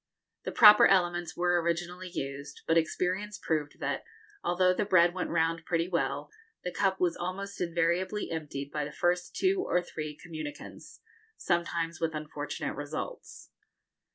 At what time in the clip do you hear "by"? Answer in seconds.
8.71-8.83